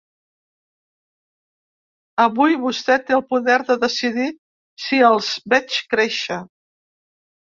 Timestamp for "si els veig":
4.85-5.77